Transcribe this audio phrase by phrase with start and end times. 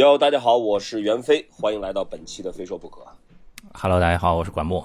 [0.00, 3.02] 哟，大家好，我是袁飞，欢迎来到本期的《非说不可》。
[3.74, 4.82] Hello，大家好，我是管木。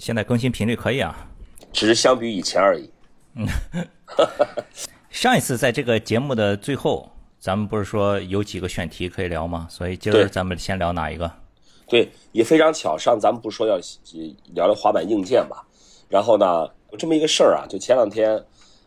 [0.00, 1.28] 现在更新频率可以啊，
[1.72, 2.90] 只是相比以前而已。
[3.36, 3.46] 嗯
[5.10, 9.68] 上一次在这个节目的最后，咱们不是说有几个选题可以聊吗？
[9.70, 11.30] 所以今对儿咱们先聊哪一个？
[11.86, 13.78] 对，也非常巧，上咱们不是说要
[14.54, 15.58] 聊聊滑板硬件嘛？
[16.08, 18.32] 然后呢，有这么一个事儿啊，就前两天，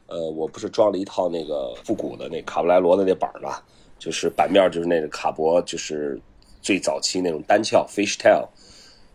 [0.07, 3.61] 呃，我不是装了一套那个复古的那卡布莱罗的那板儿嘛，
[4.03, 6.19] 就是版面就是那个卡博，就是
[6.61, 8.45] 最早期那种单翘 fishtail，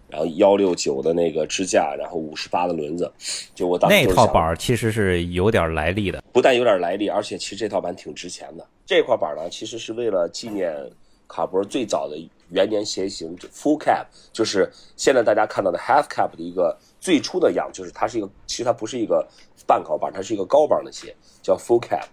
[0.08, 3.12] 然后幺六九的那个支架，然后五十八的轮子，
[3.54, 6.24] 就我当时那套板其实是有点来历的。
[6.32, 8.66] 不但有点来历，而且其实这套板挺值钱的。
[8.86, 10.74] 这块板呢，其实是为了纪念
[11.26, 12.16] 卡博最早的
[12.48, 19.28] 元年鞋型 full cap，就是现在大家看到的 half cap 的一个最初的样，就是它是一个，其实它不是一个
[19.66, 22.06] 半高板，它是一个高帮的鞋，叫 full cap。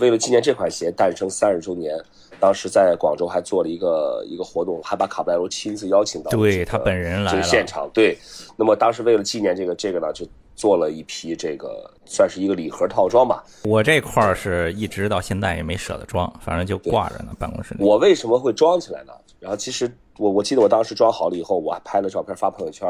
[0.00, 1.96] 为了纪念这款鞋诞生三十周年，
[2.40, 7.88] 当时在广州还做了一个一个活动，还把卡布莱罗亲自邀请到这个对他本人来这个了现场。
[7.92, 8.16] 对，
[8.56, 13.44] 那么当时为了纪念这个这个呢，就做了一批这个算是一个礼盒套装吧。
[13.64, 17.84] 我这块儿是一直到现在也没舍得装，反正就挂着呢，办公室里。
[17.84, 19.12] 我为什么会装起来呢？
[19.38, 22.88] 然后其实我我记得我当时装好了以后，我还拍了照片发朋友圈。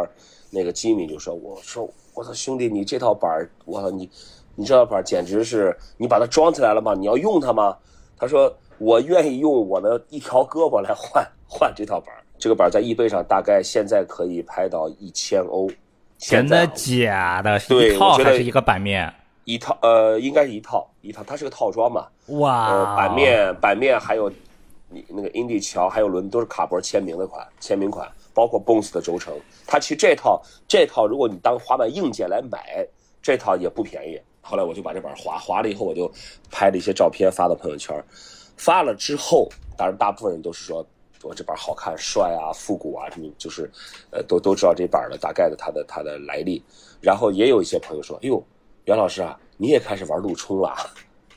[0.53, 4.11] 那个吉米就说：“我说我操兄弟，你这套板儿，我操你
[4.55, 6.95] 你这套板儿简直是你把它装起来了吗？
[6.95, 7.77] 你要用它吗？”
[8.19, 12.23] 他说：“我愿意用我的一条胳膊来换换这套板儿。
[12.39, 15.71] 这个板儿在易贝上大概现在可以拍到一千欧。
[16.19, 17.59] 现真在的假的？
[17.61, 19.11] 对一套我觉得还是一个版面？
[19.45, 22.07] 一套呃，应该是一套一套，它是个套装嘛。
[22.39, 22.67] 哇！
[22.69, 24.31] 呃，版面版面还有
[24.91, 29.35] 你那个 Indy 桥还有伦都是卡博签名的款，签名款，包括 Bones 的轴承。
[29.67, 32.87] 它其实这套这套，如果你当滑板硬件来买，
[33.23, 34.21] 这套也不便宜。
[34.41, 36.11] 后来我就把这板划划了以后，我就
[36.51, 37.95] 拍了一些照片发到朋友圈。
[38.57, 40.87] 发了之后，当然大部分人都是说
[41.23, 43.71] 我这板好看、帅啊、复古啊，什么就是，
[44.11, 46.63] 呃，都都知道这板的大概的它的它的来历。
[47.01, 48.43] 然后也有一些朋友说：“哎呦，
[48.85, 50.75] 袁老师啊，你也开始玩陆冲了？”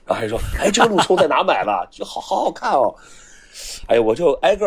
[0.05, 1.87] 然后还说：“哎，这个陆冲在哪买的？
[1.89, 2.93] 就好好好看哦！”
[3.87, 4.65] 哎呀，我就挨个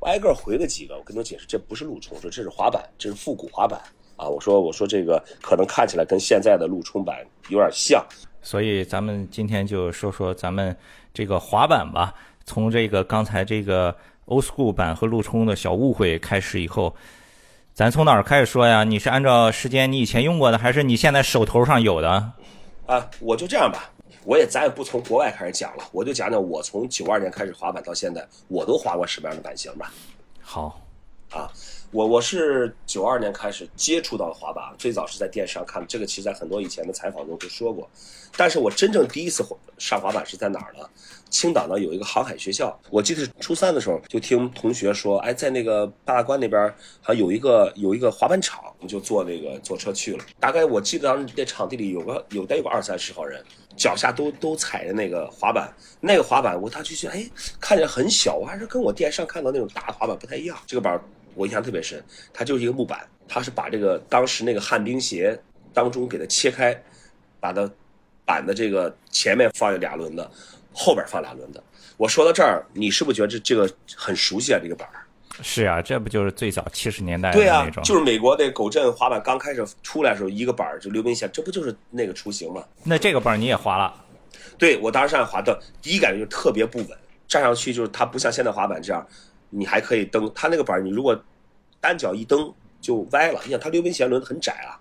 [0.00, 3.80] 挨个回了几个，我跟他解释，这不是陆冲，说这是滑板，这是复古滑板
[4.22, 4.28] 啊。
[4.28, 7.18] 我说我说这个可能看起来跟现在的陆冲板
[7.48, 8.04] 有点像，
[8.40, 10.74] 所以咱们今天就说说咱们
[11.12, 12.14] 这个滑板吧。
[12.44, 13.94] 从这个刚才这个
[14.26, 16.94] old school 版和陆冲的小误会开始以后，
[17.72, 18.82] 咱从哪儿开始说呀？
[18.84, 22.32] 你是按照时间你以前用过的，还是你现在手头上有的？
[22.86, 23.90] 啊，我就这样吧，
[24.24, 29.92] 我也咱也不从国外开始讲了，我就讲讲我从九二年开始滑板到现在，我都滑过什么样的版型吧。
[30.40, 30.80] 好，
[31.30, 31.48] 啊，
[31.92, 37.86] 我我是九二年开始接触到滑板，最早是在电视上看，这个其实在很多以前的采访中都说过。
[38.34, 39.44] 但是我真正第一次
[39.76, 40.88] 上滑板是在哪儿呢？
[41.28, 46.66] 青岛呢有一个航海学校，我记得初三的时候就听同学说，哎，在那个八大关那边
[47.02, 50.24] 好像有一个有一个滑板场，我就坐那个坐车去了。
[50.40, 53.44] 大概我记得当时那场地里有个有得有个二三十号人，
[53.76, 55.70] 脚下都都踩着那个滑板，
[56.00, 60.56] 那个滑板我他就觉得哎看起来很小，我还是跟我电视上看到那种大滑板不太一样。
[60.66, 60.98] 这个板
[61.34, 65.38] 我印象特别深，它就是一个木板，它是把这个当时那个旱冰鞋
[65.72, 66.80] 当中给它切开，
[67.40, 67.70] 把它
[68.24, 70.28] 板的这个前面放俩轮子，
[70.72, 71.62] 后边放俩轮子。
[71.96, 74.60] 我说到这儿，你是不是觉得这这个很熟悉啊？
[74.62, 75.04] 这个板儿？
[75.42, 82.62] 是啊，这不就是最早七十年代的对啊那种？，就是美国那狗镇滑板刚开始出来的时候，一个板儿就溜冰鞋，这不就是那个雏形吗？
[82.84, 83.94] 那这个板儿你也滑了？
[84.58, 86.88] 对我当时上滑的第一感觉就特别不稳，
[87.26, 89.06] 站上去就是它不像现在滑板这样，
[89.54, 91.22] 你还可以蹬，它那个板儿你如果
[91.78, 94.80] 单脚一蹬就歪了，你想它溜冰鞋轮子很窄啊。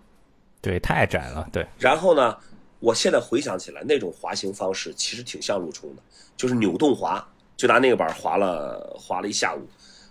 [0.61, 1.45] 对，太窄了。
[1.51, 2.37] 对，然后呢，
[2.79, 6.01] 我现在回想起来，那种滑行方式其实挺像陆冲的，
[6.37, 7.27] 就是扭动滑，
[7.57, 9.67] 就拿那个板儿滑了滑了一下午，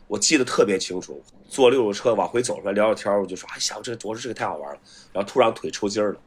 [0.06, 1.22] 我记得特别清楚。
[1.48, 4.78] 坐溜溜车往回走出来聊聊天儿，我就说：“哎呀，我这我说这个太好玩了。”
[5.12, 6.20] 然后突然腿抽筋儿了，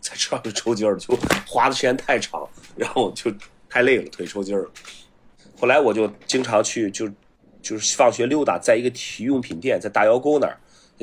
[0.00, 1.16] 在车上就抽筋儿了，就
[1.46, 3.32] 滑的时间太长，然后就
[3.70, 4.70] 太累了，腿抽筋儿了。
[5.58, 7.10] 后来我就经常去就
[7.66, 10.56] 就是放学溜达，在一个体育用品店，在大窑沟那儿。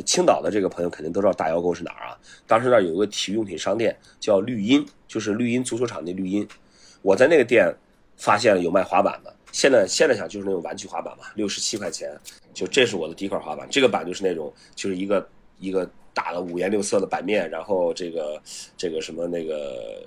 [0.05, 2.17] 青岛的这个朋友肯定都知道大窑沟是哪儿啊？
[2.47, 6.47] 当时那儿有个体育用品商店叫绿茵，就是绿茵足球场那绿茵。
[7.01, 7.69] 我在那个店
[8.15, 12.09] 发现了有卖滑板的，现在现在想就是那种玩具滑板嘛，六十七块钱，
[12.53, 13.67] 就这是我的第一块滑板。
[13.69, 18.41] 这个板就是那种就是一个一个大的五颜六色的板面，然后这个
[18.75, 20.01] 这个什么那个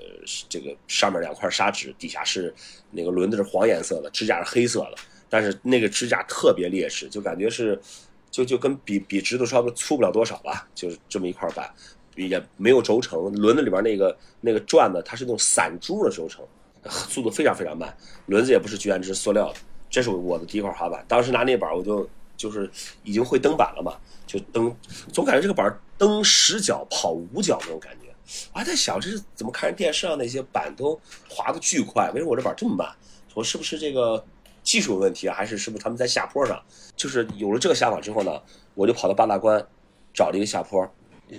[0.49, 2.53] 这个上面两块砂纸，底下是
[2.91, 4.97] 那个轮子是黄颜色的，支架是黑色的，
[5.29, 7.81] 但是那个支架特别劣势，就感觉是。
[8.29, 11.73] 就就跟比比直的差不多粗不了多少吧，就是这么一块板，
[12.17, 16.45] 也没有轴承，轮子里边那个那个转的它是那种散珠的轴承，
[17.09, 17.97] 速度非常非常慢，
[18.27, 19.59] 轮子也不是聚氨酯塑料的，
[19.89, 21.03] 这是我的第一块滑板。
[21.09, 22.07] 当时拿那板，我就
[22.37, 22.71] 就是
[23.05, 23.97] 已经会蹬板了嘛，
[24.27, 24.75] 就蹬，
[25.15, 28.13] 总感觉这个板蹬十脚跑五脚那种感觉。
[28.53, 32.87] 我还在想，这是怎么看电视上那些板都滑的巨快，为什么我这板这么慢？
[33.33, 34.23] 我是不是这个
[34.67, 35.29] 技术问题？
[35.29, 36.61] 还是是不是他们在下坡上？
[36.97, 38.43] 就是有了这个想法之后呢，
[38.75, 39.65] 我就跑到八大关，
[40.13, 40.87] 找了一个下坡。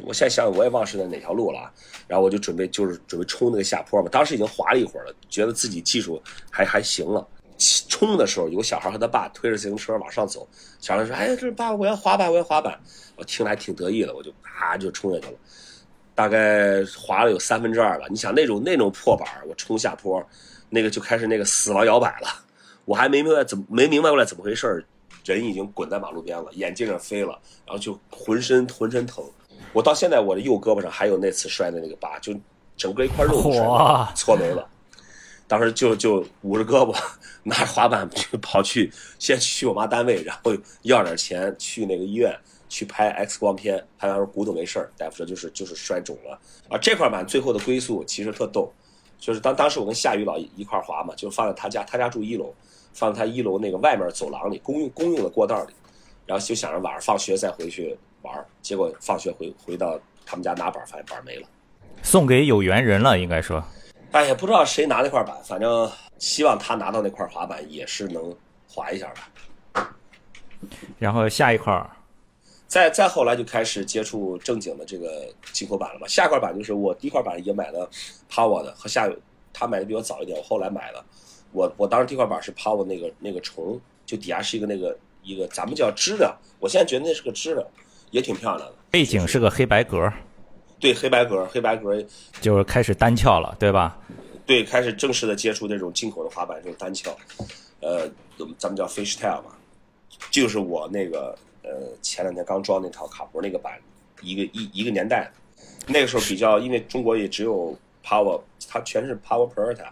[0.06, 1.72] 我现在想想，我也忘是在哪条路了。
[2.08, 4.08] 然后我就准备就是准备冲那个下坡嘛。
[4.10, 7.28] 当时已经滑了一会儿了，觉得自己技术还还行了。
[7.90, 10.48] 冲的时候，有小孩和他爸推着自行车往上走。
[10.80, 12.80] 小孩说：“哎，这爸，我要滑板，我要滑板。”
[13.18, 15.38] 我听来挺得意的，我就啪就冲下去了。
[16.16, 18.06] 大概滑了有三分之二吧。
[18.10, 20.24] 你想那种那种破板，我冲下坡，
[20.70, 22.28] 那个就开始那个死亡摇摆了。
[22.88, 24.86] 我还没明白怎么没明白过来怎么回事
[25.26, 29.22] 人已经滚在马路边了，眼镜上飞了，然后就浑身浑身疼。
[29.74, 32.34] 我到现在我的右胳膊上还有那次摔的那个疤，就
[32.78, 33.42] 整个一块肉
[34.16, 34.66] 搓没了。
[35.50, 36.98] 当时就就捂着胳膊，
[37.44, 38.90] 拿着滑板去跑去，
[39.20, 40.54] 先去我妈单位，然后
[40.84, 42.34] 要点钱去那个医院
[42.70, 46.40] 去拍 X 光片，拍完说骨头没事大夫说就是就是摔肿了。
[46.70, 48.72] 啊，这块板最后的归宿其实特逗，
[49.20, 52.54] 就是当当时我跟夏雨老一块滑嘛，就放在他家，他家住一楼，
[52.94, 55.74] 放在他一楼那个外面走廊里，公用公用的过道里，
[56.26, 61.48] 然后就想着晚上放学再回去玩，结果放学回回到他们家拿板，发现板没了，
[62.04, 63.64] 送给有缘人了，应该说。
[64.12, 68.36] 哎呀，不知道谁拿那块板，反正希望他拿到那块滑板也是能
[68.68, 69.94] 滑一下吧。
[70.98, 71.86] 然后下一块，
[72.68, 76.08] 再再后来就开始接触正经的这个进口板了嘛。
[76.08, 77.90] 下块板就是我第一块板也买的
[78.30, 79.10] Power 的，和下
[79.54, 81.04] 他买的比我早一点，我后来买了。
[81.52, 87.66] 我我当时第一块板是 Power 那个那个虫，就底下是一个那个一个咱们叫知了，我现在觉得那是个知了，
[88.12, 88.76] 也挺漂亮的。
[88.92, 90.12] 背景是个黑白格。
[90.80, 92.00] 对黑白格，黑白格
[92.40, 93.98] 就是开始单翘了，对吧？
[94.46, 97.18] 对，开始正式的接触这种进口的滑板，这种单翘，
[97.82, 98.08] 呃，
[98.60, 99.56] 咱们叫 Fishtail 嘛，
[100.30, 101.36] 就是我那个
[101.68, 103.78] 呃前两天刚装那套卡博那个板，
[104.22, 105.30] 一个一一个年代，
[105.86, 109.88] 那个时候比较，因为中国也只有 Power，它全是 Power Perta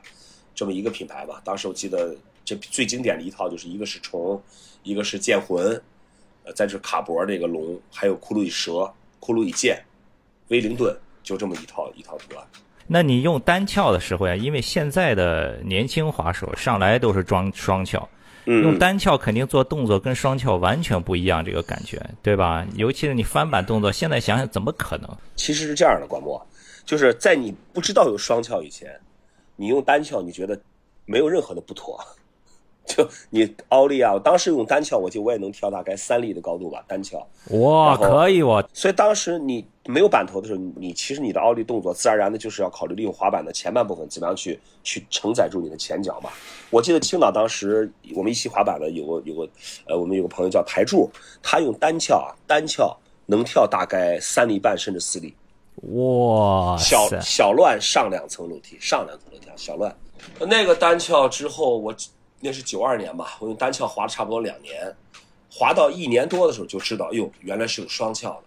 [0.53, 1.41] 这么一个品牌吧。
[1.43, 4.41] 当时我记得这最经典的一套就是一个是虫，
[4.83, 5.81] 一个是剑魂，
[6.45, 8.71] 呃，再是卡博那个龙，还有骷髅与蛇、
[9.19, 9.83] 骷髅与剑。
[10.49, 12.47] 威灵顿就这么一套一套图案。
[12.87, 18.07] 那你用单翘的时候呀，因为现在的年轻滑手上来都是装双翘，
[18.45, 22.65] 用单翘肯定做动作跟双翘完全不一样，这个感觉对吧？
[22.75, 25.09] 尤其是你翻板动作，现在想想怎么可能？
[25.35, 26.45] 其实是这样的，管墨，
[26.85, 28.89] 就是在你不知道有双翘以前，
[29.55, 30.59] 你用单翘，你觉得
[31.05, 31.99] 没有任何的不妥。
[32.85, 37.25] 就你奥利啊，我当时用单翘，我就我也能跳大概三粒的高度吧，单翘。
[37.49, 38.63] 哇，可以哇！
[38.73, 39.65] 所以当时你。
[39.87, 46.31] 没有板头的时候，你其实你的奥利动作自然而然的就是要考虑利用滑板的前半部分怎么样去去承载住你的前脚嘛。
[46.71, 49.47] 我记得青岛当时我们一起滑板的有个有个
[49.85, 51.07] 呃，我们有个朋友叫台柱，
[51.43, 52.97] 他用单翘啊，单翘
[53.27, 55.31] 能跳大概三厘半甚至四厘。
[55.93, 56.75] 哇！
[56.77, 59.95] 小小乱上两层楼梯，上两层楼梯，小乱。
[60.47, 61.93] 那个单翘之后，我
[62.45, 64.95] 那是九二年吧，我用单翘滑了差不多两年，
[65.51, 68.43] 滑到一年多的时候就知道，哟，原来是有双翘的。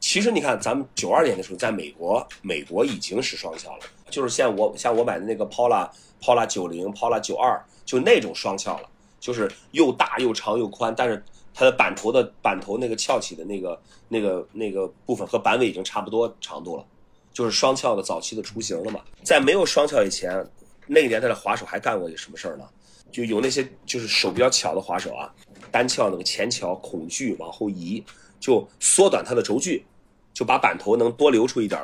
[0.00, 5.88] 其实你看，咱们九二年的时候，在美国，美国已经是双翘了，就是像我像我买的那个 Pola
[6.20, 8.88] Pola 九零 Pola 九二，就那种双翘了，
[9.20, 11.24] 就是又大又长又宽，但是
[11.54, 16.84] 它的板头的板头那个翘起的那个那个那个部分和板尾已经差不多长度了，
[17.32, 19.00] 就是双翘的早期的雏形了嘛。
[19.22, 20.44] 在没有双翘以前，
[20.88, 22.64] 那个年代的滑手还干过一个什么事儿呢？
[23.10, 25.32] 就有那些就是手比较巧的滑手啊，
[25.70, 28.04] 单翘那个前翘恐惧往后移。
[28.38, 29.84] 就缩短它的轴距，
[30.32, 31.80] 就把板头能多留出一点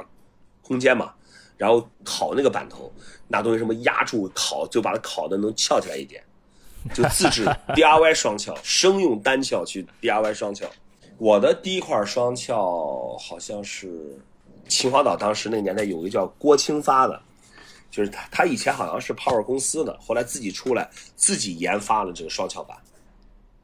[0.61, 1.13] 空间嘛，
[1.57, 2.93] 然后烤那个板头，
[3.27, 6.23] 拿东西什么压住烤，就把它烤的能翘起来一点，
[6.93, 10.67] 就自制 DIY 双翘，生用单翘去 DIY 双翘。
[11.17, 14.21] 我的第一块双翘好像是
[14.69, 17.21] 秦皇岛，当时那个年代有一个叫郭清发的，
[17.93, 22.77] 就是他，他以前好像是 Power 公司的，后来自己出来自己研发了这个双翘板。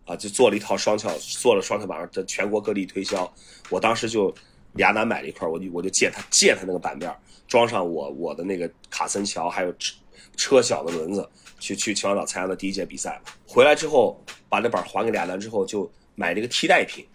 [0.04, 3.30] 啊，就做了一套双翘，做了双翘板，在全国各地推销。
[3.68, 4.34] 我当时就
[4.72, 7.14] 俩南买了一块，我就我就借他借他那个板面，
[7.46, 9.94] 装上我我的那个卡森桥，还有车
[10.34, 13.32] 车小的轮子，去去秦皇岛参加的第一届比赛嘛。
[13.46, 14.18] 回来之后
[14.48, 17.06] 把那板还给俩南之后，就买了一个替代品。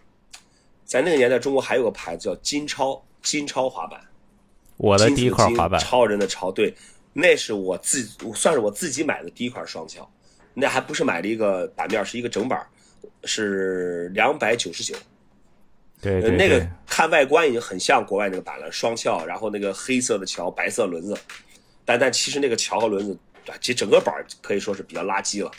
[0.86, 4.00] 在那个年代，中国还有个牌子叫金超，金超滑板。
[4.77, 6.75] 我的第一块滑板，超人的超，对，
[7.13, 8.03] 那是我自
[8.36, 10.12] 算是我自己买的第一块双翘，
[10.53, 12.67] 那还不是买了一个板面，是一个整板。
[13.25, 14.93] 是两百九十九，
[16.01, 21.17] 对，那个看外观已经很像国外那个板了，双翘，然后那个黑色的桥，白色轮子，
[21.86, 23.17] 但但其实那个桥和轮子，
[23.62, 25.50] 其实整个板可以说是比较垃圾了。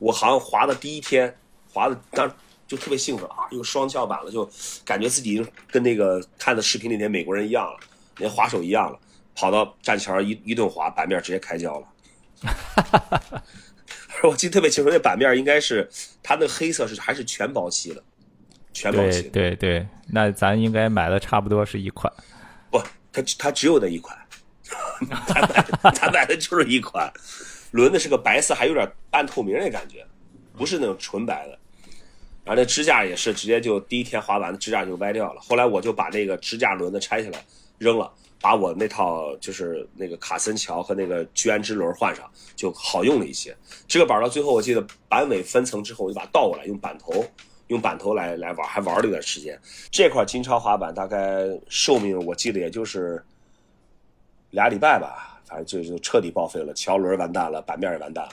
[0.00, 1.32] 我好像滑的第一天，
[1.72, 2.28] 滑的当
[2.66, 4.48] 就特别兴奋啊，有双翘板了，就
[4.84, 7.78] 感觉自己跟那个看的视频里那美国人一样了，
[8.16, 8.98] 连滑手一样了，
[9.34, 11.86] 跑到栈桥一一顿滑，板面直接开胶了。
[14.24, 15.88] 我记得特别清楚，那板面应该是
[16.22, 18.02] 它那黑色是还是全包漆的，
[18.72, 19.30] 全包漆的。
[19.30, 22.12] 对对，那咱应该买的差不多是一款。
[22.70, 22.80] 不，
[23.12, 24.16] 它它只有那一款，
[25.26, 27.12] 咱买的他买的就是一款，
[27.72, 30.06] 轮子是个白色，还有点半透明那感觉，
[30.56, 31.58] 不是那种纯白的。
[32.44, 35.40] 然后那支架也是直接就第一天滑完，支架就歪掉了。
[35.40, 37.44] 后来我就把那个支架轮子拆下来
[37.78, 38.12] 扔了，
[38.42, 43.56] 把我那套就是那个卡森桥和那个居安之轮换上，就好用了一些。
[43.86, 47.24] 这个板到最后我记得板尾分层之后，我就把它倒过来，用板头
[47.68, 49.58] 用板头来来玩，还玩了一段时间。
[49.90, 53.24] 这块金超滑板大概寿命我记得也就是
[54.50, 58.32] 俩礼拜吧，反正就就彻底报废了，桥轮完蛋了，板面也完蛋了。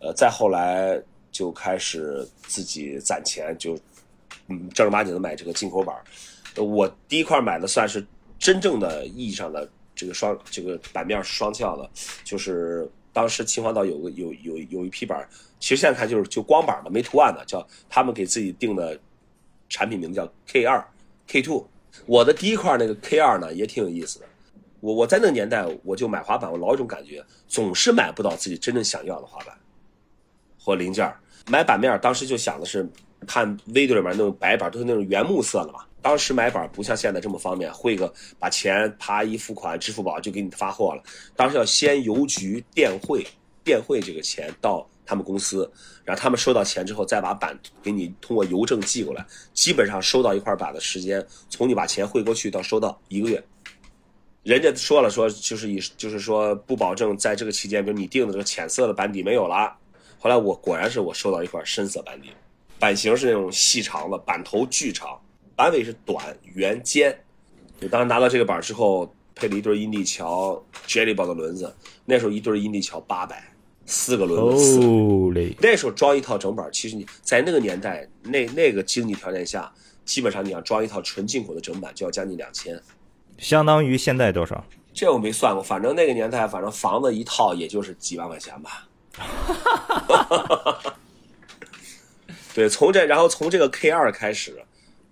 [0.00, 3.76] 呃，再后来就开始自己攒钱，就
[4.46, 5.96] 嗯正儿八经的买这个进口板。
[6.56, 8.06] 我第一块买的算是
[8.42, 11.88] 真正的意义上的这个双这个板面是双翘的，
[12.24, 15.28] 就是当时秦皇岛有个有有有一批板，
[15.60, 18.98] 其实现在看就是就光板的没图案的，叫他们给自己定的
[19.68, 20.84] 产品名叫 K 二
[21.28, 21.64] K two。
[22.04, 24.26] 我的第一块那个 K 二呢也挺有意思的。
[24.80, 29.56] 我我在那个年代我就买滑板，我老有一种感觉，总是买不到自己真正想要的滑板
[30.58, 31.08] 或零件。
[31.46, 32.88] 买板面当时就想的是，
[33.24, 35.84] 看 video 里面那种白板都是那种原木色的嘛。
[36.02, 41.02] 当时买板不像现在这么方便，汇个把钱啪一付款，支付宝就给你发货了。
[41.36, 43.24] 当时要先邮局电汇
[43.62, 45.70] 电汇这个钱到他们公司，
[46.04, 49.24] 然后他们收到钱之后再把板给你通过邮政寄过来。
[49.54, 53.42] 基本上收到一块板的时间，从你把钱汇过去到收到一个月。
[54.42, 59.72] 人家说了说，就是以就是说不保证在这个期间，比如你订的这个浅色的板底没有了。
[60.18, 62.30] 后来我果然是我收到一块深色板底，
[62.78, 65.16] 板型是那种细长的，板头巨长，
[65.56, 67.16] 板尾是短圆尖。
[67.80, 73.42] 我当时拿到这个板之后，配了一对阴地桥 Jelly Ball 的轮子，那时候一对阴地桥八百，
[73.86, 74.78] 四个轮子
[75.60, 79.72] 那时候装一套整板，其实你在那个年代，那那个经济条件下，
[80.04, 82.80] 基本上你要装一套纯进口的整板就要将近两千。
[83.38, 84.64] 相当于现在多少？
[84.94, 88.86] 这我没算过，反正那个年代，反正房子一套也就是几万块钱吧。
[92.54, 94.62] 对，从这，然后从这个 K 二开始，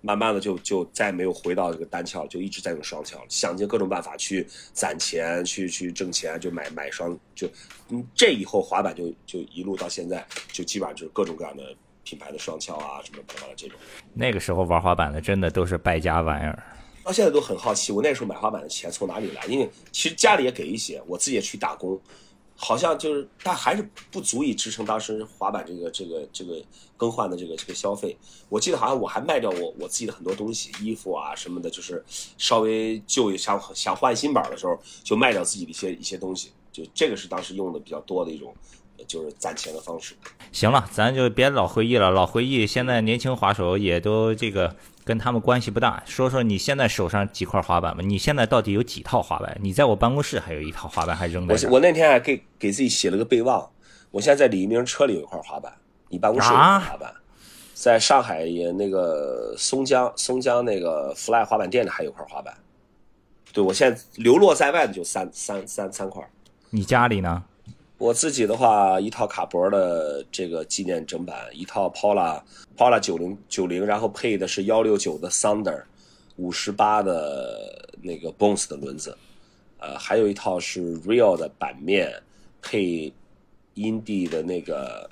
[0.02, 7.48] 慢慢的就就再没有回到这个单翘，就一直在用双翘，想尽各种办法去攒钱，去去挣钱，就买买双，就
[7.90, 13.76] 嗯，这以后滑板就就一路到现在，就基本上就是各种各样的品牌的双翘啊，什么巴拉巴拉这种。
[14.14, 16.62] 那个时候玩滑板的真的都是败家玩意儿。
[17.02, 19.44] 到现在都很好奇，我那时候买滑板的钱从哪里来？
[19.46, 21.98] 因为其实家里也给一些，我自己也去打工，
[22.62, 26.62] 好像就是，但还是不足以支撑当时滑板这个这个这个
[26.94, 28.14] 更换的这个这个消费。
[28.50, 32.04] 我记得好像我还卖掉我我自己的很多东西，衣服啊什么的，就是
[32.36, 36.52] 稍微旧想想换新板的时候，就卖掉自己的一些一些东西。
[36.70, 38.54] 就这个是当时用的比较多的一种，
[39.06, 40.14] 就是攒钱的方式。
[40.52, 46.02] 行了，咱就别老回忆了，老回忆现在年轻滑手也都这个跟他们关系不大。
[46.06, 48.02] 说说你现在手上几块滑板吧？
[48.04, 49.56] 你现在到底有几套滑板？
[49.60, 53.70] 你在我办公室还有一套滑板还扔在我我那天还给给自己写了个备忘，
[54.10, 55.72] 我现在在李一鸣车里有一块滑板，
[56.08, 57.14] 你办公室有一块滑板，
[57.74, 62.54] 在上海也那个松江松江那个 Fly 滑板店里还有块滑板。
[63.52, 66.22] 对我现在流落在外的就三三三三块。
[66.70, 67.42] 你家里呢？
[68.00, 72.42] 我自己的话，一套卡博的这个纪念整版，一套 Pola
[72.74, 75.82] Pola 九零九零，然后配的是幺六九的 Thunder，
[76.36, 79.14] 五十八的那个 Bones 的轮子，
[79.78, 82.10] 呃，还有一套是 Real 的板面，
[82.62, 83.12] 配
[83.74, 85.10] Indy 的那个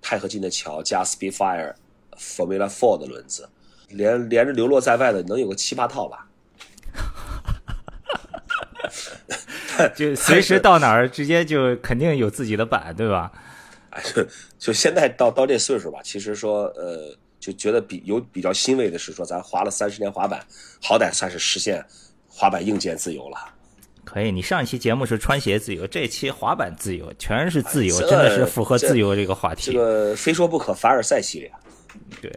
[0.00, 1.74] 钛合金的桥加 Speedfire
[2.16, 3.46] Formula Four 的轮子，
[3.90, 6.26] 连连着流落在外的能有个七八套吧。
[9.96, 13.30] 就随时到哪儿，直接就肯定有自己的板，对吧？
[13.90, 14.26] 哎，就
[14.58, 20.44] 就现在到到这岁数吧，其实说呃，就觉得比有比较欣慰的是说，咱滑了三十年滑板，
[20.82, 21.84] 好歹算是实现
[22.28, 23.36] 滑板硬件自由了。
[24.04, 29.72] 可以，你上一期节目是穿鞋自由，这期滑板自由，全是自由，这真的是符合自由这个话题。
[29.72, 31.52] 这个非说不可凡尔赛系列，
[32.20, 32.32] 对，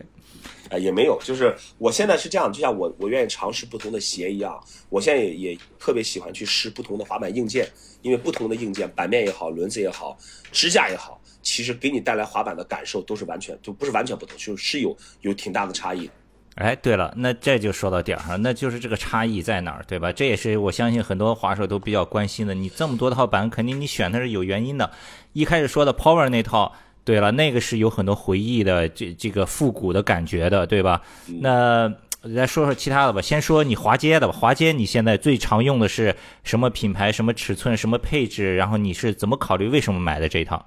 [0.69, 7.67] 哎，也没有，就是我现在是这样，就像我我愿意尝试不同的鞋一样，我现在也也特别喜欢去试不同的滑板硬件，
[8.01, 10.17] 因为不同的硬件，板面也好，轮子也好，
[10.51, 16.09] 支架也好，其实给你带来滑板的感受都是完全就不是完全不同，就是有有挺大的差异。
[16.55, 20.09] 哎，对了，那这就说到点儿上，那就是这个差异在哪儿，对吧？
[20.13, 22.53] 这也是我相信很多滑手都比较关心的。
[22.53, 24.89] 你这么多套板，肯定你选的是有原因的。
[25.33, 26.73] 一开始说的 Power 那套，
[27.05, 31.01] 对了，那个是有很多回忆的，这这个复古的感觉的，对吧？
[31.39, 31.87] 那
[32.35, 33.21] 再说说其他的吧。
[33.21, 34.33] 先说你滑街的吧。
[34.33, 38.55] 滑街你现在最常用的是什么品牌、什么尺寸、什么配置？
[38.55, 39.69] 然后你是怎么考虑？
[39.69, 40.65] 为什么买的这套？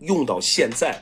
[0.00, 1.00] 用到现在，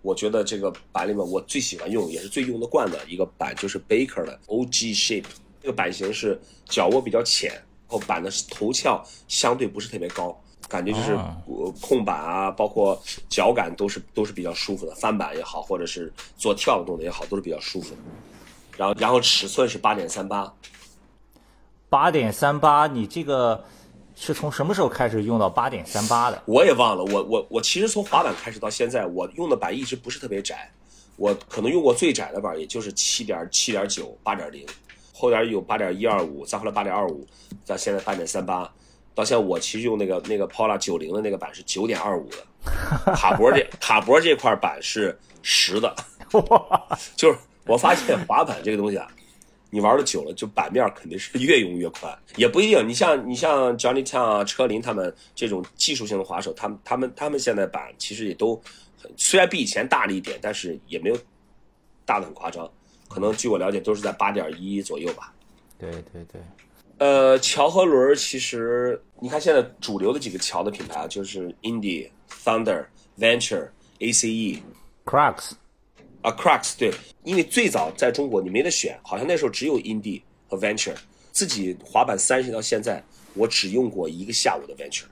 [0.00, 5.24] 我觉得这个板里面我最喜欢用，也是最用得惯的一个板，就是 Baker 的 OG Shape。
[5.60, 10.38] 这个版型是脚窝比较浅，然后板的头翘相对不是特别高。
[10.68, 11.16] 感觉就是
[11.80, 18.00] 控板啊，包括脚感都是都是比较舒服的，翻板也好，或者是做跳动的也好，都是比较舒服的。
[18.76, 20.52] 然后然后尺寸是八点三八，
[21.88, 23.64] 八点三八，你这个
[24.16, 26.42] 是从什么时候开始用到八点三八的？
[26.46, 30.70] 我也忘了，我我我其实从滑板开始到现在，我用的板一直不是特别窄，
[31.16, 34.66] 我可能用过最窄的板也就是七点七点九八点零，
[35.12, 37.24] 后边有八点一二五，再后来八点二五，
[37.64, 38.68] 到现在八点三八。
[39.14, 45.94] 到现在，我其实用那个那个 Pola 九零的那个板是九点二五的，卡脖这卡脖这块板是十的，
[47.14, 49.06] 就是我发现滑板这个东西啊，
[49.70, 52.88] 你玩的久了，就板面肯定是越用越宽，也不一定。
[52.88, 58.60] 你像你像 Johnny Tang 啊、车林他们这种技术性的滑手，他们他们他们现在板其实也都
[59.16, 61.16] 虽然比以前大了一点，但是也没有
[62.04, 62.68] 大的很夸张，
[63.08, 65.32] 可能据我了解都是在八点一左右吧。
[65.78, 66.40] 对对对。
[66.98, 72.08] 呃，桥和轮其实你看现在主流的几个桥的品牌啊，就是 Indy、
[72.44, 72.86] Thunder、
[73.18, 74.60] Venture、ACE、
[75.04, 75.52] Crux
[76.22, 76.92] 啊，Crux 对，
[77.24, 80.94] 因为最早在中国你没得选，好像那时候只有 Indy 和 Venture。
[81.32, 83.02] 自己滑板三十到现在，
[83.34, 85.06] 我只用过一个下午的 Venture。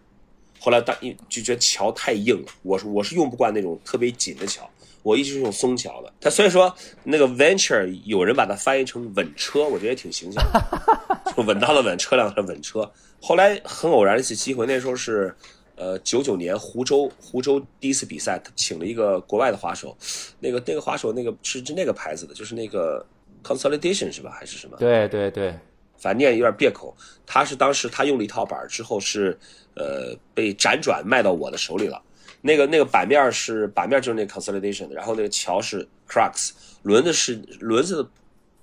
[0.60, 0.96] 后来当
[1.28, 4.70] 就觉得桥太硬了，我是我是用不惯那种特别紧的桥。
[5.02, 10.44] 我一直是用松桥的，它所以说那个 venture 有人把它翻译成稳车，我觉得也挺形象，
[11.36, 12.90] 就稳当的稳，车辆的稳车。
[13.20, 15.34] 后来很偶然一次机会，那时候是
[15.76, 19.96] 呃九九年湖州湖州第一次比赛，他请了一个国外的滑手，
[20.38, 23.04] 那个那个滑手那个是是那个牌子的，就是那个
[23.42, 24.76] consolidation 是吧还是什么？
[24.78, 25.52] 对对对，
[25.96, 26.94] 反正念有点别口。
[27.26, 29.38] 他是当时他用了一套板之后是
[29.74, 32.00] 呃被辗转卖到我的手里了。
[32.44, 36.50] 那个那个板面是板面就是那 consolidation 的，然后那个桥是 crux，
[36.82, 38.10] 轮子是轮子的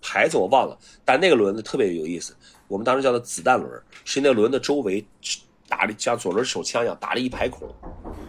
[0.02, 2.36] 牌子我忘了，但那个轮子特别有意思，
[2.68, 5.06] 我们当时叫它子弹轮，是那轮子周围
[5.70, 7.74] 打了像左轮手枪一样打了一排孔，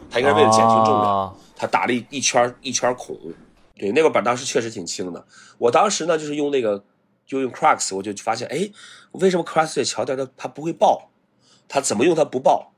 [0.09, 3.19] 它应该是为了减轻重量，它打了一一圈一圈孔，
[3.77, 5.27] 对，那个板当时确实挺轻的，
[5.59, 6.85] 我当时呢就是用那个
[7.27, 8.71] 就用 crux，我就发现哎，
[9.11, 11.11] 为什么 crux 的桥带它它不会爆，
[11.67, 12.73] 它怎么用它不爆，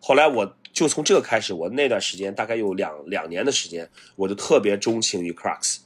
[0.00, 0.56] 后来我。
[0.76, 5.78] 就从这个开始，我那段时间大概有两两年的时间，我就特别钟情于 Crux。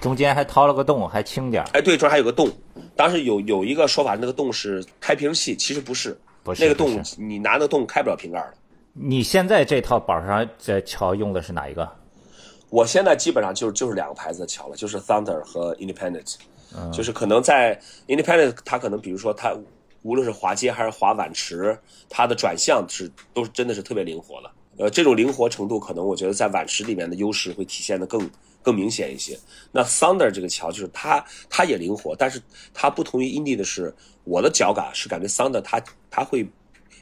[0.00, 2.50] 中间还掏了个洞，还轻点哎，对，中间还有个洞。
[2.96, 8.54] 当时有有一个说法，那个洞是开瓶器，其实不是，不是那个洞，你拿那个洞开不了瓶盖的。
[8.92, 11.88] 你现在这套板上这桥用的是哪一个？
[12.70, 16.34] 我现在基本上就是就是两个牌子的桥了，就是 Thunder 和 Independent。
[16.76, 19.56] 嗯，就是可能在 Independent，它可能比如说它。
[20.04, 21.78] 无论是滑街还是滑碗池，
[22.10, 24.50] 它的转向是都是真的是特别灵活的。
[24.76, 28.30] 呃，这种灵活程度，可能我觉得在碗池里面的优势会体现的更
[28.62, 29.38] 更明显一些。
[29.72, 32.42] 那 Thunder 这个桥就是它它也灵活，但是
[32.74, 36.46] 它不同于 Indy 的是，我的脚感是感觉 Thunder 它它会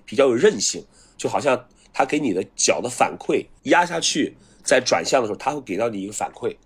[0.05, 0.85] 比较有韧性，
[1.17, 6.57] 就好像它给你的脚的反馈压下去，在转向的时候，它会给到你一个反馈。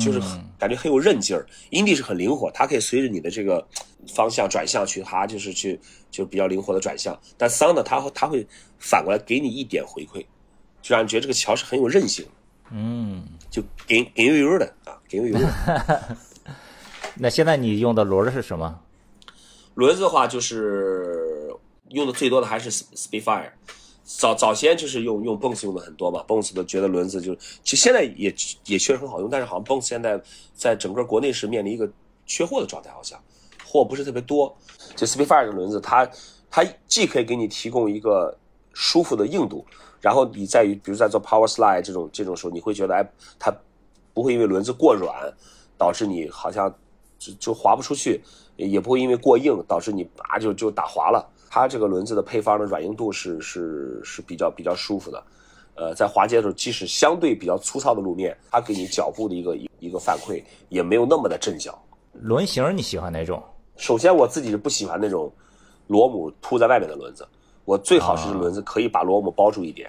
[0.00, 0.20] 就是
[0.58, 3.66] 感觉很有韧劲儿，Indy 是很灵活，它可以随着你的这个
[4.14, 5.78] 方向转向去，它就是去
[6.10, 7.18] 就比较灵活的转向。
[7.36, 8.46] 但桑呢，它会它会
[8.78, 10.24] 反过来给你一点回馈，
[10.80, 12.26] 就让你觉得这个桥是很有韧性。
[12.70, 16.16] 嗯，就给给油油的啊，给油油的。
[17.16, 18.80] 那现在你用的轮是什么？
[19.74, 21.54] 轮子的话，就是
[21.90, 23.50] 用的最多的还是 Speedfire。
[24.04, 28.34] 早早先就是用用 Bones 用的很多嘛，Bones 都觉得轮子就是其实现在也
[28.66, 30.20] 也确实很好用，但是好像 Bones 现在
[30.54, 31.90] 在整个国内是面临一个
[32.26, 33.18] 缺货的状态，好像
[33.66, 34.54] 货不是特别多。
[34.94, 36.06] 就 Speedfire 的轮子，它
[36.50, 38.36] 它既可以给你提供一个
[38.74, 39.64] 舒服的硬度，
[40.00, 43.02] 然后你在于比如在做 Power Slide 这种这种时候，你会觉得哎，
[43.38, 43.50] 它
[44.12, 45.32] 不会因为轮子过软
[45.78, 46.72] 导致你好像
[47.18, 48.22] 就就滑不出去，
[48.56, 51.26] 也不会因为过硬导致你啊就就打滑了。
[51.54, 55.22] 它这个轮子的配方的软硬度是是是比较比较舒服的，
[55.76, 61.80] 呃，在滑街的时候，即使相对比较粗糙的路面，它给你脚步的一个一个反馈也没有那么的震脚。
[62.14, 63.40] 轮型你喜欢哪种？
[63.76, 65.32] 首先我自己是不喜欢那种
[65.86, 67.24] 螺母凸在外面的轮子，
[67.66, 69.88] 我最好是轮子可以把螺母包住一点。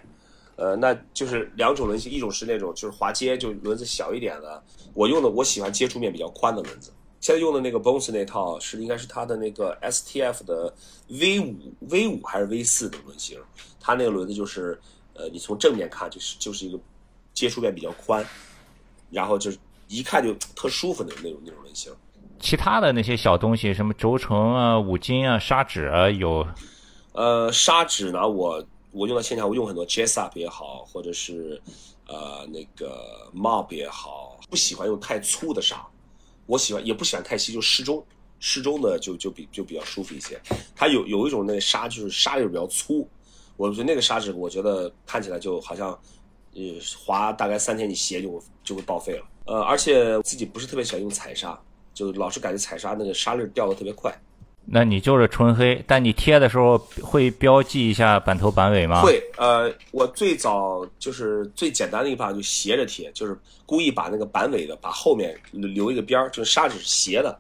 [0.58, 4.62] 呃，那就是两种轮型，一种是那种就是滑街就轮子小一点的，
[4.94, 6.92] 我用的我喜欢接触面比较宽的轮子。
[7.26, 10.72] 现在用的那个 Bones 那套是应该是它的那个 STF 的
[11.08, 13.40] V 五 V 五还是 V 四的轮型，
[13.80, 14.80] 它那个轮子就是，
[15.16, 16.78] 呃，你从正面看就是就是一个
[17.34, 18.24] 接触面比较宽，
[19.10, 19.58] 然后就是
[19.88, 21.92] 一看就特舒服的那种那种轮型。
[22.40, 26.46] 其他的那些小东西，什么轴承啊、五金啊、砂纸啊，有。
[27.14, 31.60] 呃，砂纸呢，我我用到现在，我用很多 Jessup 也好，或者是
[32.06, 35.84] 呃那个 Mob 也好，不喜欢用太粗的砂，
[36.46, 38.06] 我喜欢也不喜欢太稀，就适中。
[38.38, 40.40] 适中的就就比就比较舒服一些，
[40.76, 43.08] 它有有一种那个砂就是沙粒比较粗，
[43.56, 45.98] 我觉得那个砂纸我觉得看起来就好像，
[46.54, 46.62] 呃，
[47.06, 51.58] 滑大概三天你鞋就就会报废了，呃，而且自己不是特别喜欢用彩砂，
[51.94, 54.14] 就老是感觉彩砂那个沙粒掉的特别快。
[54.66, 59.02] 那你就是纯黑，但你贴的时候会标记一下板头板尾吗？
[59.02, 67.40] 会，呃，我最早就是最简单的一个办法就斜着贴，就是故意把那个板尾的把后面留一个边儿，就是砂纸斜的。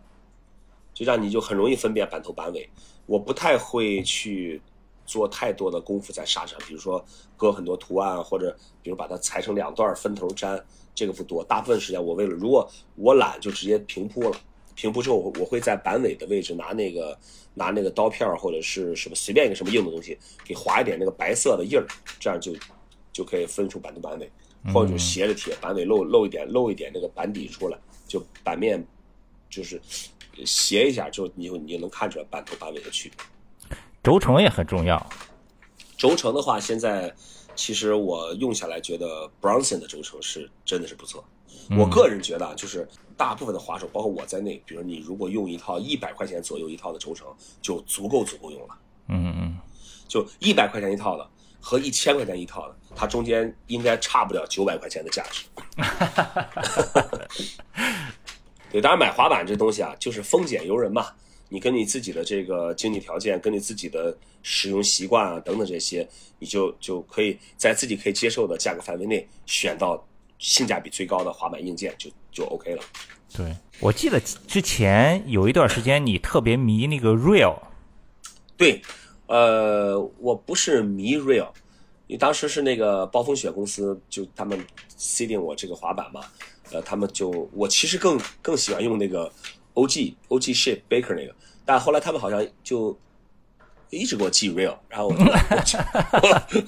[0.93, 2.69] 就让你就很容易分辨板头板尾，
[3.05, 4.61] 我不太会去
[5.05, 7.03] 做太多的功夫在砂上，比如说
[7.35, 10.57] 搁很多图案，或者比如把它裁成两段分头粘，
[10.95, 11.43] 这个不多。
[11.43, 14.37] 大部分时间我为了如果我懒就直接平铺了，
[14.75, 17.17] 平铺之后我我会在板尾的位置拿那个
[17.53, 21.87] 拿那个刀片或者是什么随便一个什么硬的东西给划一点那个白色的印儿，
[22.19, 22.53] 这样就
[23.11, 24.29] 就可以分出板头板尾，
[24.73, 28.85] 或者就斜着贴，板尾露露一点露一点那个板底出来，就板面
[29.49, 29.81] 就是。
[30.43, 33.77] 斜一下，就你你就能看出来板头板尾的区别。
[34.03, 35.01] 轴承也很重要。
[35.95, 37.15] 轴承的话，现在
[37.55, 41.23] 其实我用下来觉得 Bronson 的轴承是真的是不错。
[41.77, 42.87] 我个人觉得啊，就是
[43.17, 47.27] 大部分的滑手，包括我在内，比如你如果用一套一百块钱左右一套的轴承，
[47.61, 48.77] 就足够足够用了。
[49.07, 49.57] 嗯嗯。
[50.07, 51.27] 就一百块钱一套的
[51.59, 55.45] 和一千块钱一套的，它中间应该差不了九百块钱的价值。
[58.71, 61.07] 对，当然买滑板这东西啊，就是丰俭由人嘛。
[61.49, 66.07] 你跟你自己的这个经济条件，跟你自己的使用习惯啊等等这些，
[66.39, 70.03] 你就就可以在自己可以接受的价格范围内选到
[70.39, 72.83] 性价比最高的滑板硬件，就就 OK 了。
[73.35, 77.57] 对，我记得之前有一段时间你特别迷那个 Real。
[78.57, 78.81] 对，
[79.27, 81.49] 呃，我不是迷 Real，
[82.07, 84.57] 你当时是那个暴风雪公司就他们
[84.95, 86.21] C 定我这个滑板嘛。
[86.71, 89.31] 呃，他们就我其实更更喜欢用那个
[89.75, 90.17] O.G.
[90.27, 90.53] O.G.
[90.53, 91.33] Shape Baker 那个，
[91.63, 92.97] 但后来他们好像就
[93.89, 95.15] 一直给我寄 Real，然后我
[95.63, 95.79] 就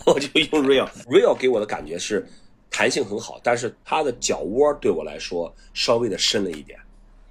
[0.06, 0.88] 我就用 Real。
[1.08, 2.26] Real 给我的感觉是
[2.70, 6.80] 弹性很好，但是它的脚窝对我来说稍微的深了一点，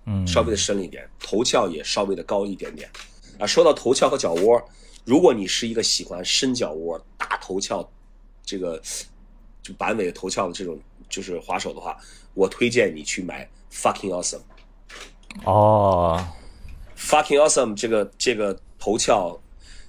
[0.07, 2.91] 嗯，稍微的深了一点，头翘也稍微的高一点点。
[3.39, 4.62] 啊，说到头翘和脚窝，
[5.05, 7.89] 如果你是一个喜欢深脚窝、大头翘，
[8.45, 8.81] 这个
[9.62, 11.97] 就板尾头翘的这种就是滑手的话。
[12.35, 14.43] 我推荐你去买 Fucking Awesome。
[15.44, 16.27] 哦
[16.96, 19.38] ，Fucking Awesome 这个这个头翘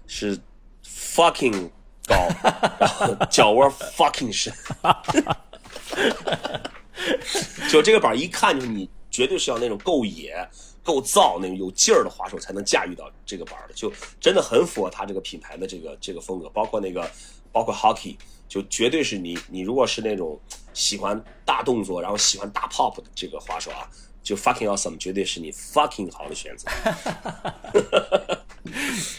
[0.05, 0.37] 是
[0.83, 1.69] Fucking
[2.05, 2.15] 高，
[2.79, 4.53] 然后脚窝 Fucking 深。
[7.69, 10.47] 就这个板一看就是你绝对是要那种够野、
[10.83, 17.09] 够造、那种有劲儿的滑手才能驾驭到这个板的，就真的很符合他这个品牌的这个这个风格，包括那个
[17.51, 18.15] 包括 Hockey。
[18.49, 20.39] 就绝对是你，你如果是那种
[20.73, 23.83] 喜欢大动作，然后喜欢大 pop 的这个滑手啊，
[24.27, 26.67] 就 fucking awesome，绝对是你 fucking 好的选择。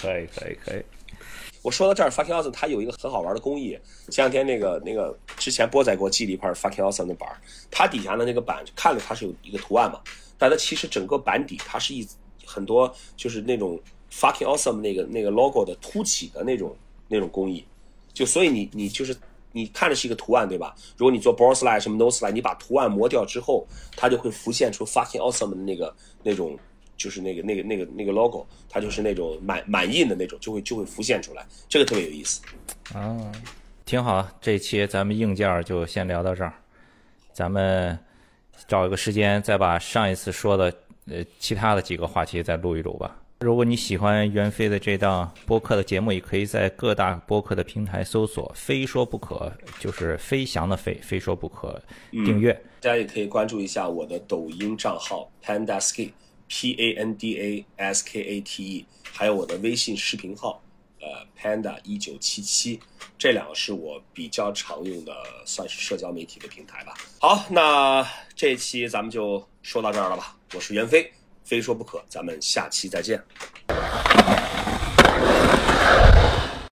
[0.02, 0.82] 可以，可以，可以。
[1.62, 3.70] 我说到这儿，fucking awesome，它有一个很好玩的工艺。
[4.10, 7.26] 前两天那个那个之前波仔给我寄了一块 fucking awesome 的板，
[7.70, 9.98] 它底下的那个板看着它是有一个图案嘛，
[10.36, 12.06] 但它其实整个板底它是一
[12.44, 13.80] 很多就是那种
[14.12, 16.76] fucking awesome 那个那个 logo 的凸起的那种
[17.08, 17.64] 那种工艺。
[18.12, 19.16] 就所以你你就是
[19.52, 20.74] 你看着是一个图案对吧？
[20.96, 26.58] 如果你做 board slide 什么 no slide，你把图案磨掉之后，它就会浮现出 fucking awesome 的那个那种，
[26.96, 32.40] 就是那个那个那个那个 logo，它就是那种满满印的那种，就会就会浮现出来，这个特别有意思。
[32.94, 33.32] 啊，
[33.84, 36.52] 挺好，这一期咱们硬件就先聊到这儿，
[37.32, 37.98] 咱们
[38.66, 40.72] 找一个时间再把上一次说的
[41.06, 43.16] 呃其他的几个话题再录一录吧。
[43.40, 52.52] 如果你喜欢袁飞的这档播客的节目，也可以在各大播客的平台搜索“非说不可”，就是飞翔的飞，非说不可，订阅。
[52.80, 60.60] 大家也可以关注一下我的抖音账号 Panda Skate，P A N D A S K A T E，还有我的微信视频号，
[61.00, 62.80] 呃，Panda 一九七七，
[63.16, 66.92] 这两个是我比较常用的，算是社交媒体的平台吧。
[67.20, 70.36] 好，那这期咱们就说到这儿了吧？
[70.54, 71.08] 我是袁飞。
[71.48, 72.04] 非说不可。
[72.10, 73.18] 咱们下期再见。